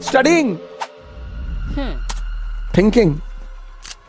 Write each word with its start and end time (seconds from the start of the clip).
Studying. 0.00 0.56
Hmm. 1.74 1.94
Thinking. 2.72 3.20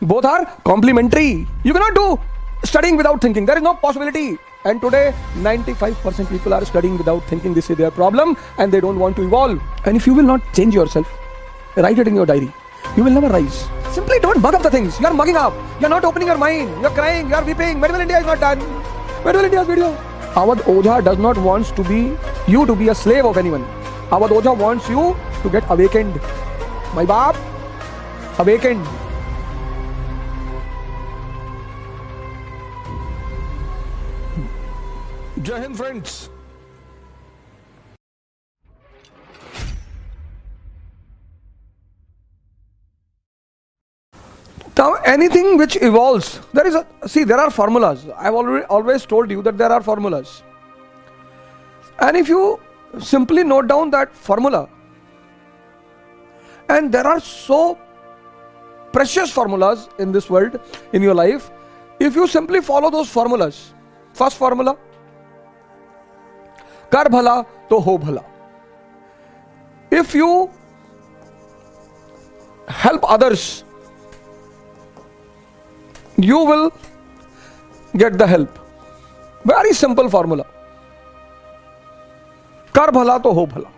Both 0.00 0.24
are 0.24 0.46
complementary. 0.64 1.46
You 1.64 1.72
cannot 1.72 1.94
do 1.94 2.20
studying 2.64 2.96
without 2.96 3.20
thinking. 3.20 3.44
There 3.44 3.56
is 3.56 3.62
no 3.62 3.74
possibility. 3.74 4.38
And 4.64 4.80
today, 4.80 5.12
95% 5.36 6.28
people 6.28 6.54
are 6.54 6.64
studying 6.64 6.96
without 6.96 7.24
thinking. 7.24 7.54
This 7.54 7.70
is 7.70 7.76
their 7.76 7.90
problem 7.90 8.36
and 8.58 8.70
they 8.70 8.80
don't 8.80 8.98
want 8.98 9.16
to 9.16 9.22
evolve. 9.22 9.60
And 9.84 9.96
if 9.96 10.06
you 10.06 10.14
will 10.14 10.22
not 10.22 10.40
change 10.54 10.74
yourself, 10.74 11.08
write 11.76 11.98
it 11.98 12.06
in 12.06 12.14
your 12.14 12.26
diary. 12.26 12.52
You 12.96 13.04
will 13.04 13.12
never 13.12 13.28
rise. 13.28 13.66
Simply 13.90 14.20
don't 14.20 14.40
mug 14.40 14.54
up 14.54 14.62
the 14.62 14.70
things. 14.70 15.00
You 15.00 15.06
are 15.06 15.14
mugging 15.14 15.36
up. 15.36 15.52
You 15.80 15.86
are 15.86 15.90
not 15.90 16.04
opening 16.04 16.28
your 16.28 16.38
mind. 16.38 16.68
You 16.80 16.86
are 16.86 16.94
crying. 16.94 17.28
You 17.28 17.34
are 17.34 17.44
weeping. 17.44 17.80
Medieval 17.80 18.00
India 18.02 18.18
is 18.20 18.26
not 18.26 18.38
done. 18.38 18.58
Medieval 19.24 19.44
India's 19.44 19.66
video. 19.66 19.92
Avadh 20.34 20.60
Ojha 20.72 21.04
does 21.04 21.18
not 21.18 21.36
want 21.38 21.66
to 21.74 21.82
be 21.82 22.16
you 22.46 22.64
to 22.64 22.76
be 22.76 22.88
a 22.90 22.94
slave 22.94 23.24
of 23.24 23.36
anyone. 23.36 23.64
Avadh 24.10 24.30
Ojha 24.40 24.56
wants 24.56 24.88
you 24.88 25.16
to 25.42 25.50
get 25.50 25.64
awakened. 25.70 26.20
My 26.94 27.04
Bab, 27.04 27.36
awakened. 28.38 28.86
Jai 35.42 35.60
Hind, 35.60 35.76
friends. 35.76 36.28
Now, 44.76 44.94
anything 45.04 45.58
which 45.58 45.76
evolves, 45.82 46.40
there 46.54 46.66
is 46.66 46.74
a 46.74 46.86
see, 47.06 47.24
there 47.24 47.38
are 47.38 47.50
formulas. 47.50 48.06
I've 48.16 48.34
already 48.34 48.64
always 48.64 49.04
told 49.04 49.30
you 49.30 49.42
that 49.42 49.58
there 49.58 49.70
are 49.70 49.82
formulas. 49.82 50.42
And 51.98 52.16
if 52.16 52.28
you 52.30 52.58
simply 52.98 53.44
note 53.44 53.68
down 53.68 53.90
that 53.90 54.14
formula, 54.14 54.70
and 56.76 56.92
there 56.92 57.06
are 57.06 57.20
so 57.20 57.78
precious 58.92 59.30
formulas 59.30 59.88
in 59.98 60.12
this 60.12 60.28
world, 60.30 60.58
in 60.92 61.02
your 61.02 61.14
life, 61.14 61.50
if 61.98 62.14
you 62.16 62.26
simply 62.26 62.60
follow 62.60 62.90
those 62.90 63.08
formulas, 63.08 63.74
first 64.14 64.36
formula, 64.36 64.76
कर 66.92 67.08
भला 67.08 67.40
तो 67.70 67.78
हो 67.86 67.96
भला 68.04 68.22
if 69.98 70.14
you 70.14 70.28
help 72.68 73.04
others 73.16 73.44
you 76.28 76.38
will 76.50 76.64
get 78.02 78.18
the 78.22 78.26
help 78.32 78.58
very 79.52 79.72
simple 79.82 80.10
formula 80.16 80.44
कर 82.78 82.90
भला 82.98 83.16
तो 83.26 83.32
हो 83.38 83.46
भला 83.54 83.70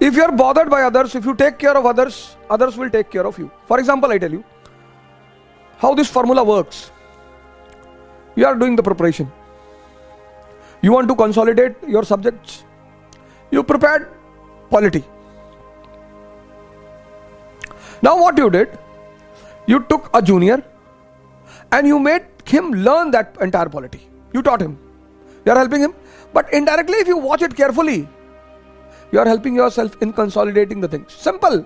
if 0.00 0.14
you 0.14 0.22
are 0.22 0.32
bothered 0.32 0.70
by 0.70 0.82
others 0.82 1.14
if 1.14 1.24
you 1.24 1.34
take 1.34 1.58
care 1.58 1.76
of 1.76 1.86
others 1.86 2.36
others 2.50 2.76
will 2.76 2.90
take 2.90 3.10
care 3.10 3.26
of 3.26 3.38
you. 3.38 3.50
For 3.66 3.78
example 3.78 4.10
i 4.10 4.18
tell 4.18 4.30
you 4.30 4.44
how 5.78 5.94
this 5.94 6.08
formula 6.08 6.44
works. 6.44 6.90
You 8.36 8.46
are 8.46 8.54
doing 8.54 8.76
the 8.76 8.82
preparation. 8.82 9.30
You 10.82 10.92
want 10.92 11.08
to 11.08 11.14
consolidate 11.14 11.76
your 11.86 12.04
subjects. 12.04 12.64
You 13.50 13.62
prepared 13.62 14.10
polity. 14.70 15.04
Now 18.02 18.20
what 18.20 18.38
you 18.38 18.50
did 18.50 18.78
you 19.66 19.80
took 19.88 20.10
a 20.14 20.22
junior 20.22 20.62
and 21.72 21.86
you 21.86 21.98
made 21.98 22.26
him 22.44 22.72
learn 22.72 23.10
that 23.10 23.36
entire 23.40 23.68
polity. 23.68 24.08
You 24.32 24.42
taught 24.42 24.62
him. 24.62 24.78
You 25.44 25.52
are 25.52 25.58
helping 25.58 25.80
him. 25.80 25.94
But 26.32 26.52
indirectly 26.52 26.98
if 26.98 27.08
you 27.08 27.16
watch 27.16 27.42
it 27.42 27.56
carefully 27.56 28.08
you 29.14 29.20
are 29.20 29.28
helping 29.28 29.56
yourself 29.70 30.02
in 30.02 30.10
consolidating 30.12 30.84
the 30.84 30.92
thing 30.92 31.04
simple 31.10 31.64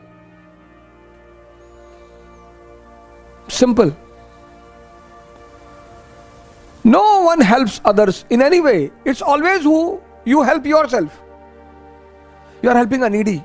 simple 3.50 3.92
no 6.84 7.02
one 7.22 7.42
help 7.42 7.86
others 7.86 8.24
in 8.32 8.42
any 8.42 8.60
way 8.60 8.74
it's 9.06 9.22
always 9.22 9.66
who 9.66 9.76
you 10.28 10.42
help 10.42 10.66
yourself 10.88 12.64
you 12.64 12.70
are 12.70 12.76
helping 12.76 13.02
a 13.02 13.08
needy 13.08 13.40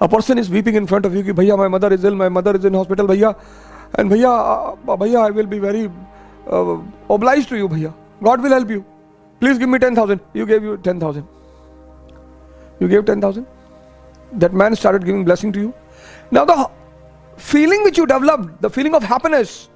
a 0.00 0.06
person 0.06 0.38
is 0.38 0.50
weeping 0.52 0.76
in 0.76 0.86
front 0.86 1.06
of 1.06 1.12
you 1.12 1.22
की 1.24 1.32
भैया 1.32 1.56
my 1.56 1.68
mother 1.68 1.92
is 1.92 2.06
ill 2.06 2.14
my 2.16 2.28
mother 2.28 2.56
is 2.56 2.66
in 2.66 2.74
hospital 2.74 3.06
भैया 3.06 3.34
and 3.98 4.10
भैया 4.10 4.30
भैया 4.90 5.22
I 5.22 5.30
will 5.30 5.46
be 5.46 5.58
very 5.60 5.86
oblige 7.10 7.48
to 7.50 7.56
you 7.56 7.68
भैया 7.68 7.92
God 8.22 8.40
will 8.40 8.52
help 8.52 8.70
you 8.70 8.80
please 9.40 9.58
give 9.58 9.68
me 9.68 9.78
ten 9.78 9.96
thousand 9.96 10.20
you 10.36 10.46
gave 10.46 10.64
you 10.64 10.76
ten 10.76 11.02
thousand 11.02 11.37
You 12.80 12.88
gave 12.88 13.04
10,000. 13.04 13.46
That 14.32 14.52
man 14.52 14.76
started 14.76 15.04
giving 15.04 15.24
blessing 15.24 15.52
to 15.52 15.60
you. 15.60 15.74
Now 16.30 16.44
the 16.44 16.70
feeling 17.36 17.82
which 17.82 17.96
you 17.96 18.06
developed, 18.06 18.60
the 18.60 18.70
feeling 18.70 18.94
of 18.94 19.02
happiness, 19.02 19.68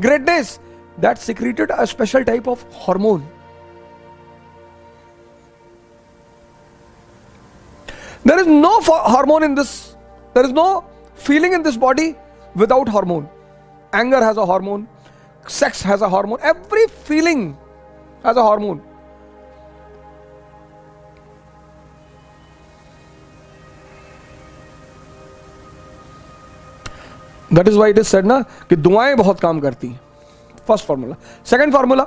greatness 0.00 0.58
that 0.98 1.18
secreted 1.18 1.70
a 1.72 1.86
special 1.86 2.24
type 2.24 2.46
of 2.48 2.62
hormone. 2.72 3.26
There 8.24 8.38
is 8.40 8.46
no 8.46 8.80
hormone 8.80 9.42
in 9.44 9.54
this, 9.54 9.94
there 10.34 10.44
is 10.44 10.52
no 10.52 10.84
feeling 11.14 11.52
in 11.52 11.62
this 11.62 11.76
body 11.76 12.16
without 12.54 12.88
hormone. 12.88 13.28
Anger 13.92 14.22
has 14.22 14.36
a 14.36 14.44
hormone, 14.44 14.88
sex 15.46 15.82
has 15.82 16.02
a 16.02 16.08
hormone, 16.08 16.38
every 16.42 16.88
feeling 16.88 17.56
has 18.22 18.36
a 18.36 18.42
hormone. 18.42 18.82
That 27.56 27.68
is 27.68 27.78
why 27.78 27.90
it 27.90 27.98
is 27.98 28.06
said 28.06 28.26
ना 28.26 28.40
कि 28.68 28.76
दुआएँ 28.76 29.14
बहुत 29.16 29.40
काम 29.40 29.60
करती 29.60 29.88
हैं। 29.88 30.00
First 30.68 30.86
formula 30.86 31.16
second 31.50 31.72
formula 31.72 32.04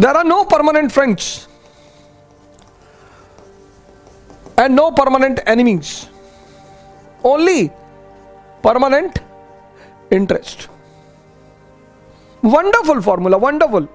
there 0.00 0.16
are 0.16 0.24
no 0.24 0.42
permanent 0.52 0.90
friends 0.90 1.48
and 4.58 4.74
no 4.74 4.90
permanent 4.90 5.38
enemies 5.48 5.94
only 7.26 7.70
permanent 8.64 9.18
interest 10.12 10.68
wonderful 12.42 13.00
formula 13.02 13.36
wonderful 13.36 13.88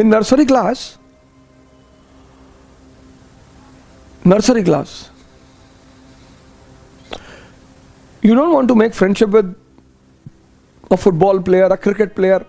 in 0.00 0.10
nursery 0.10 0.44
class 0.46 0.97
nursery 4.28 4.62
class. 4.62 5.10
You 8.20 8.34
don't 8.34 8.52
want 8.52 8.68
to 8.68 8.74
make 8.74 8.94
friendship 8.94 9.30
with 9.30 9.56
a 10.90 10.96
football 10.96 11.40
player, 11.40 11.64
a 11.64 11.76
cricket 11.76 12.14
player. 12.14 12.44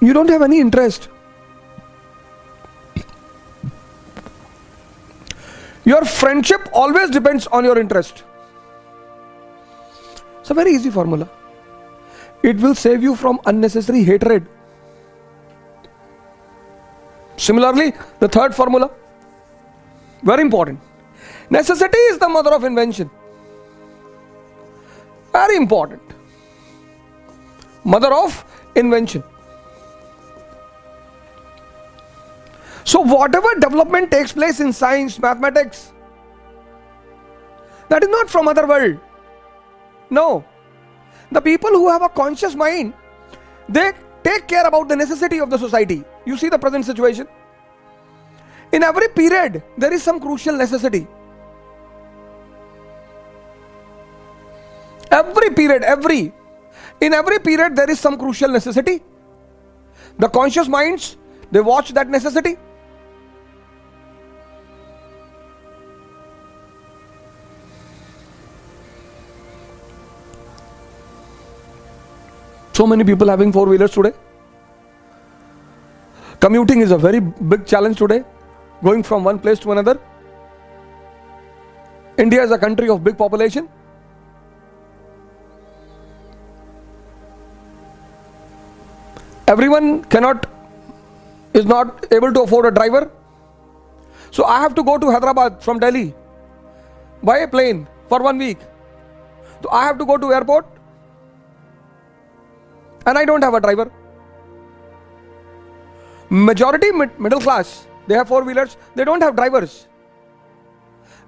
You 0.00 0.12
don't 0.12 0.28
have 0.28 0.42
any 0.42 0.60
interest. 0.60 1.08
Your 5.84 6.04
friendship 6.04 6.68
always 6.72 7.10
depends 7.10 7.46
on 7.46 7.64
your 7.64 7.78
interest. 7.78 8.24
It's 10.40 10.50
a 10.50 10.54
very 10.54 10.72
easy 10.72 10.90
formula. 10.90 11.28
It 12.42 12.56
will 12.58 12.74
save 12.74 13.02
you 13.02 13.14
from 13.16 13.40
unnecessary 13.46 14.02
hatred. 14.02 14.46
Similarly, 17.36 17.92
the 18.20 18.28
third 18.28 18.54
formula, 18.54 18.90
very 20.22 20.42
important. 20.42 20.80
Necessity 21.50 21.98
is 21.98 22.18
the 22.18 22.28
mother 22.28 22.52
of 22.54 22.64
invention. 22.64 23.10
Very 25.32 25.56
important. 25.56 26.02
Mother 27.84 28.12
of 28.14 28.44
invention. 28.74 29.22
So, 32.84 33.00
whatever 33.00 33.54
development 33.58 34.10
takes 34.10 34.32
place 34.32 34.60
in 34.60 34.72
science, 34.72 35.18
mathematics, 35.18 35.92
that 37.88 38.02
is 38.02 38.08
not 38.08 38.30
from 38.30 38.48
other 38.48 38.66
world. 38.66 38.98
No. 40.10 40.44
The 41.32 41.40
people 41.40 41.70
who 41.70 41.88
have 41.88 42.02
a 42.02 42.08
conscious 42.08 42.54
mind, 42.54 42.94
they 43.68 43.92
take 44.22 44.46
care 44.46 44.66
about 44.66 44.88
the 44.88 44.96
necessity 44.96 45.40
of 45.40 45.50
the 45.50 45.58
society. 45.58 46.04
You 46.24 46.36
see 46.36 46.48
the 46.48 46.58
present 46.58 46.84
situation. 46.84 47.28
In 48.72 48.82
every 48.82 49.08
period, 49.08 49.62
there 49.76 49.92
is 49.92 50.02
some 50.02 50.18
crucial 50.20 50.56
necessity. 50.56 51.06
Every 55.10 55.50
period, 55.50 55.82
every. 55.82 56.32
In 57.00 57.12
every 57.12 57.38
period, 57.38 57.76
there 57.76 57.90
is 57.90 58.00
some 58.00 58.18
crucial 58.18 58.48
necessity. 58.48 59.02
The 60.18 60.28
conscious 60.28 60.68
minds, 60.68 61.16
they 61.50 61.60
watch 61.60 61.92
that 61.92 62.08
necessity. 62.08 62.56
So 72.72 72.88
many 72.88 73.04
people 73.04 73.28
having 73.28 73.52
four 73.52 73.66
wheelers 73.66 73.92
today. 73.92 74.12
Commuting 76.44 76.82
is 76.82 76.90
a 76.90 76.98
very 76.98 77.20
big 77.20 77.64
challenge 77.64 77.96
today, 77.96 78.22
going 78.82 79.02
from 79.02 79.24
one 79.24 79.38
place 79.38 79.58
to 79.60 79.72
another. 79.72 79.98
India 82.18 82.42
is 82.42 82.50
a 82.50 82.58
country 82.58 82.90
of 82.90 83.02
big 83.02 83.16
population. 83.16 83.66
Everyone 89.48 90.04
cannot 90.16 90.46
is 91.54 91.64
not 91.64 92.06
able 92.12 92.30
to 92.34 92.42
afford 92.42 92.66
a 92.66 92.70
driver. 92.82 93.10
So 94.30 94.44
I 94.44 94.60
have 94.60 94.74
to 94.74 94.82
go 94.92 94.98
to 94.98 95.10
Hyderabad 95.10 95.62
from 95.62 95.78
Delhi 95.78 96.14
by 97.22 97.38
a 97.38 97.48
plane 97.48 97.86
for 98.10 98.22
one 98.22 98.36
week. 98.36 98.58
So 99.62 99.70
I 99.70 99.84
have 99.84 99.96
to 99.96 100.04
go 100.04 100.18
to 100.18 100.34
airport 100.34 100.66
and 103.06 103.16
I 103.16 103.24
don't 103.24 103.42
have 103.42 103.54
a 103.54 103.60
driver. 103.62 103.90
Majority 106.34 106.90
mid- 106.90 107.18
middle 107.20 107.40
class, 107.40 107.86
they 108.08 108.14
have 108.14 108.26
four 108.26 108.42
wheelers, 108.42 108.76
they 108.96 109.04
don't 109.04 109.20
have 109.22 109.36
drivers. 109.36 109.86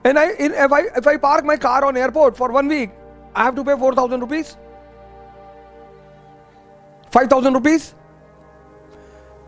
And 0.03 0.19
I, 0.19 0.31
in, 0.33 0.53
if 0.53 0.73
I 0.73 0.81
if 1.01 1.07
I 1.07 1.17
park 1.17 1.45
my 1.45 1.57
car 1.57 1.85
on 1.85 1.97
airport 1.97 2.37
for 2.37 2.51
one 2.51 2.67
week, 2.67 2.91
I 3.35 3.45
have 3.45 3.55
to 3.55 3.65
pay 3.65 3.77
four 3.77 3.95
thousand 3.95 4.21
rupees, 4.21 4.57
five 7.11 7.31
thousand 7.31 7.55
rupees. 7.55 7.95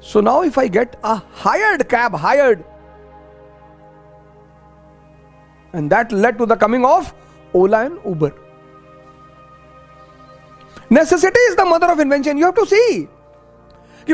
So 0.01 0.21
now 0.21 0.43
if 0.43 0.57
I 0.59 0.69
get 0.69 0.97
a 1.03 1.17
hired 1.17 1.89
cab, 1.89 2.15
hired, 2.15 2.65
and 5.73 5.91
that 5.91 6.13
led 6.13 6.39
to 6.39 6.47
the 6.47 6.57
coming 6.57 6.85
of 6.85 7.13
Ola 7.53 7.85
and 7.87 7.99
Uber. 8.05 8.33
Necessity 10.89 11.41
is 11.53 11.57
the 11.57 11.65
mother 11.65 11.89
of 11.89 11.99
invention. 11.99 12.39
You 12.39 12.45
have 12.45 12.55
to 12.55 12.67
see 12.67 13.09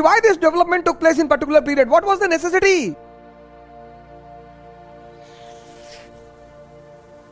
why 0.01 0.19
this 0.21 0.37
development 0.37 0.85
took 0.85 0.99
place 0.99 1.19
in 1.19 1.27
particular 1.27 1.61
period. 1.61 1.89
What 1.89 2.05
was 2.05 2.19
the 2.19 2.27
necessity? 2.27 2.95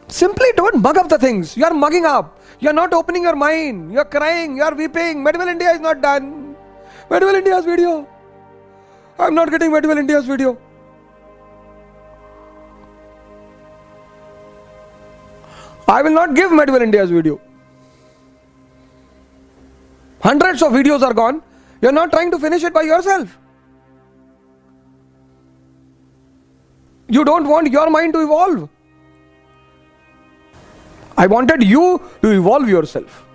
Simply 0.07 0.47
don't 0.55 0.81
mug 0.81 0.97
up 0.97 1.09
the 1.09 1.17
things. 1.17 1.57
You 1.57 1.65
are 1.65 1.73
mugging 1.73 2.05
up. 2.05 2.39
You 2.59 2.69
are 2.69 2.73
not 2.73 2.93
opening 2.93 3.23
your 3.23 3.35
mind. 3.35 3.91
You 3.91 3.99
are 3.99 4.05
crying. 4.05 4.57
You 4.57 4.63
are 4.63 4.75
weeping. 4.75 5.23
Medieval 5.23 5.47
India 5.47 5.71
is 5.71 5.79
not 5.79 6.01
done. 6.01 6.55
Medieval 7.09 7.35
India's 7.35 7.65
video. 7.65 8.07
I 9.17 9.27
am 9.27 9.35
not 9.35 9.49
getting 9.49 9.71
Medieval 9.71 9.97
India's 9.97 10.25
video. 10.25 10.57
I 15.87 16.01
will 16.01 16.11
not 16.11 16.33
give 16.35 16.51
Medieval 16.51 16.81
India's 16.81 17.09
video. 17.11 17.41
Hundreds 20.21 20.61
of 20.63 20.71
videos 20.71 21.01
are 21.01 21.13
gone. 21.13 21.41
You're 21.83 21.91
not 21.91 22.11
trying 22.11 22.31
to 22.31 22.39
finish 22.39 22.63
it 22.63 22.73
by 22.73 22.83
yourself. 22.83 23.37
You 27.09 27.25
don't 27.25 27.45
want 27.45 27.69
your 27.73 27.89
mind 27.89 28.13
to 28.13 28.21
evolve. 28.21 28.69
I 31.17 31.27
wanted 31.27 31.61
you 31.61 32.01
to 32.21 32.29
evolve 32.29 32.69
yourself. 32.69 33.25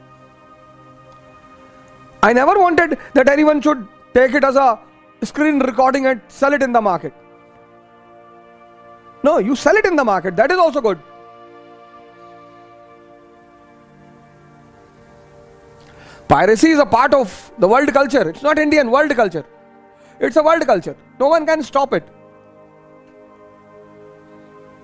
I 2.22 2.32
never 2.32 2.58
wanted 2.58 2.98
that 3.12 3.28
anyone 3.28 3.60
should 3.60 3.86
take 4.14 4.32
it 4.32 4.42
as 4.42 4.56
a 4.56 4.78
screen 5.22 5.58
recording 5.58 6.06
and 6.06 6.22
sell 6.28 6.54
it 6.54 6.62
in 6.62 6.72
the 6.72 6.80
market. 6.80 7.12
No, 9.22 9.36
you 9.36 9.56
sell 9.56 9.76
it 9.76 9.84
in 9.84 9.94
the 9.94 10.04
market. 10.04 10.36
That 10.36 10.50
is 10.50 10.56
also 10.56 10.80
good. 10.80 10.98
Piracy 16.28 16.68
is 16.68 16.78
a 16.78 16.84
part 16.86 17.14
of 17.14 17.52
the 17.58 17.66
world 17.66 17.92
culture. 17.92 18.28
It's 18.28 18.42
not 18.42 18.58
Indian 18.58 18.90
world 18.90 19.14
culture. 19.16 19.44
It's 20.20 20.36
a 20.36 20.42
world 20.42 20.66
culture. 20.66 20.94
No 21.18 21.28
one 21.28 21.46
can 21.46 21.62
stop 21.62 21.94
it. 21.94 22.06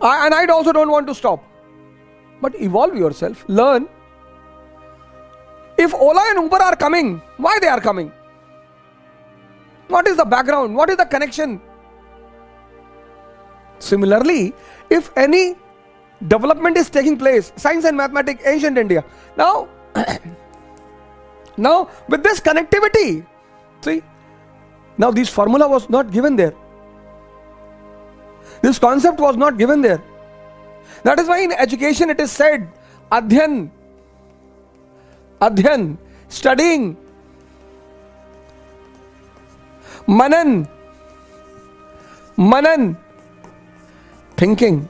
I, 0.01 0.27
and 0.27 0.35
I 0.35 0.47
also 0.47 0.73
don't 0.73 0.91
want 0.91 1.07
to 1.07 1.15
stop. 1.15 1.45
But 2.41 2.55
evolve 2.61 2.97
yourself. 2.97 3.45
Learn. 3.49 3.89
If 5.77 5.93
Ola 5.93 6.25
and 6.31 6.45
Uber 6.45 6.63
are 6.63 6.77
coming, 6.77 7.21
why 7.37 7.59
they 7.61 7.69
are 7.69 7.81
coming? 7.81 8.11
What 9.89 10.07
is 10.07 10.17
the 10.17 10.25
background? 10.25 10.75
What 10.75 10.89
is 10.89 10.97
the 10.97 11.05
connection? 11.05 11.61
Similarly, 13.81 14.55
if 14.89 15.11
any 15.17 15.57
development 16.29 16.79
is 16.79 16.89
taking 16.89 17.19
place, 17.19 17.53
science 17.57 17.85
and 17.85 17.97
mathematics, 17.97 18.43
ancient 18.47 18.79
India. 18.79 19.05
Now, 19.37 19.69
now 21.57 21.89
with 22.09 22.23
this 22.23 22.41
connectivity, 22.41 23.27
see, 23.81 24.03
now 24.99 25.11
this 25.11 25.29
formula 25.29 25.69
was 25.69 25.89
not 25.89 26.11
given 26.11 26.37
there. 26.37 26.55
This 28.63 28.79
concept 28.79 29.21
was 29.21 29.37
not 29.37 29.59
given 29.59 29.83
there. 29.83 30.03
That 31.03 31.19
is 31.21 31.29
why 31.29 31.41
in 31.41 31.53
education 31.53 32.11
it 32.11 32.21
is 32.21 32.31
said, 32.33 32.69
adhyan, 33.13 33.71
adhyan, 35.41 35.99
studying, 36.29 36.97
manan, 40.07 40.69
manan, 42.37 42.97
thinking. 44.37 44.89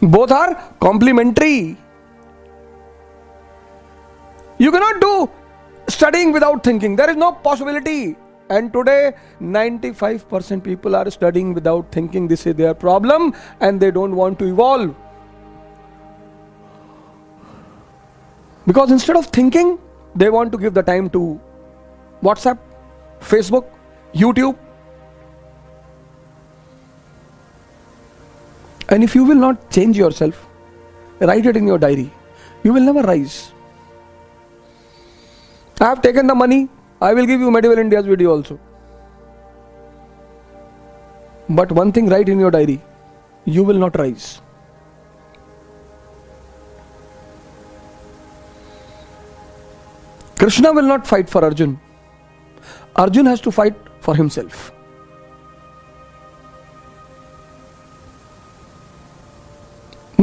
Both 0.00 0.30
are 0.30 0.54
complementary. 0.80 1.76
You 4.58 4.70
cannot 4.70 5.00
do 5.00 5.30
studying 5.88 6.32
without 6.32 6.62
thinking. 6.62 6.96
There 6.96 7.10
is 7.10 7.16
no 7.16 7.32
possibility. 7.32 8.16
And 8.48 8.72
today, 8.72 9.14
95% 9.40 10.62
people 10.62 10.94
are 10.94 11.10
studying 11.10 11.52
without 11.52 11.90
thinking. 11.90 12.28
This 12.28 12.46
is 12.46 12.54
their 12.54 12.74
problem, 12.74 13.34
and 13.60 13.80
they 13.80 13.90
don't 13.90 14.14
want 14.14 14.38
to 14.38 14.44
evolve. 14.46 14.94
Because 18.66 18.90
instead 18.90 19.16
of 19.16 19.26
thinking, 19.26 19.78
they 20.14 20.30
want 20.30 20.52
to 20.52 20.58
give 20.58 20.74
the 20.74 20.82
time 20.82 21.10
to 21.10 21.40
WhatsApp, 22.22 22.58
Facebook, 23.20 23.64
YouTube. 24.14 24.56
And 28.88 29.02
if 29.02 29.14
you 29.14 29.24
will 29.24 29.34
not 29.34 29.70
change 29.70 29.96
yourself, 29.96 30.46
write 31.20 31.46
it 31.46 31.56
in 31.56 31.66
your 31.66 31.78
diary, 31.78 32.10
you 32.62 32.72
will 32.72 32.82
never 32.82 33.02
rise. 33.02 33.52
I 35.80 35.86
have 35.86 36.00
taken 36.00 36.26
the 36.26 36.34
money, 36.34 36.68
I 37.00 37.12
will 37.12 37.26
give 37.26 37.40
you 37.40 37.50
Medieval 37.50 37.78
India's 37.78 38.06
video 38.06 38.30
also. 38.36 38.58
But 41.48 41.70
one 41.72 41.92
thing 41.92 42.08
write 42.08 42.28
in 42.28 42.38
your 42.38 42.50
diary, 42.50 42.80
you 43.44 43.64
will 43.64 43.78
not 43.78 43.98
rise. 43.98 44.40
Krishna 50.38 50.72
will 50.72 50.82
not 50.82 51.06
fight 51.06 51.28
for 51.28 51.42
Arjun. 51.42 51.80
Arjun 52.94 53.26
has 53.26 53.40
to 53.40 53.50
fight 53.50 53.74
for 54.00 54.14
himself. 54.14 54.72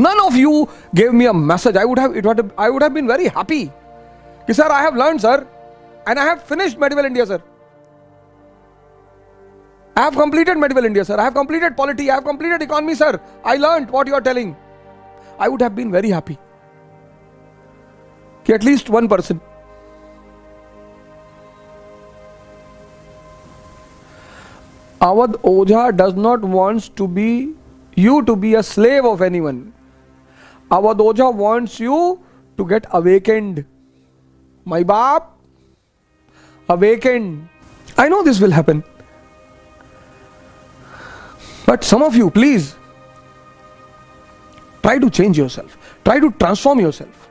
None 0.05 0.19
of 0.25 0.35
you 0.35 0.67
gave 0.99 1.13
me 1.13 1.25
a 1.27 1.33
message. 1.33 1.75
I 1.75 1.85
would 1.85 1.99
have 1.99 2.15
it 2.21 2.25
would 2.25 2.37
have, 2.43 2.51
I 2.57 2.69
would 2.69 2.81
have 2.81 2.93
been 2.93 3.07
very 3.07 3.27
happy. 3.39 3.63
Ki, 4.47 4.53
sir, 4.53 4.67
I 4.77 4.81
have 4.83 4.95
learned, 5.01 5.21
sir, 5.25 5.35
and 6.07 6.19
I 6.19 6.25
have 6.29 6.43
finished 6.43 6.77
medieval 6.77 7.05
India, 7.05 7.25
sir. 7.25 7.41
I 9.95 10.01
have 10.07 10.15
completed 10.15 10.57
medieval 10.57 10.85
India, 10.85 11.05
sir. 11.05 11.17
I 11.19 11.25
have 11.29 11.35
completed 11.35 11.77
polity. 11.77 12.09
I 12.09 12.15
have 12.15 12.25
completed 12.25 12.63
economy, 12.63 12.95
sir. 12.95 13.19
I 13.45 13.57
learned 13.57 13.91
what 13.91 14.07
you 14.07 14.15
are 14.15 14.21
telling. 14.21 14.55
I 15.39 15.47
would 15.47 15.61
have 15.61 15.75
been 15.75 15.91
very 15.91 16.09
happy. 16.09 16.37
Ki 18.43 18.53
at 18.53 18.63
least 18.63 18.89
one 18.89 19.07
person. 19.07 19.39
Avadh 25.09 25.37
Ojha 25.53 25.85
does 26.01 26.13
not 26.25 26.41
want 26.57 26.89
to 26.97 27.07
be 27.07 27.29
you 27.95 28.17
to 28.31 28.35
be 28.35 28.55
a 28.55 28.63
slave 28.63 29.05
of 29.05 29.21
anyone. 29.21 29.63
Avadh 30.73 31.01
Ojha 31.05 31.31
wants 31.31 31.79
you 31.79 32.19
to 32.57 32.65
get 32.67 32.85
awakened. 32.91 33.63
My 34.65 34.81
Bab, 34.81 35.23
awakened. 36.67 37.47
I 37.95 38.09
know 38.09 38.23
this 38.23 38.39
will 38.39 38.49
happen. 38.49 38.83
But 41.67 41.83
some 41.83 42.01
of 42.01 42.15
you, 42.15 42.31
please, 42.31 42.75
try 44.81 44.97
to 44.97 45.09
change 45.11 45.37
yourself. 45.37 45.77
Try 46.03 46.19
to 46.19 46.31
transform 46.31 46.79
yourself. 46.79 47.29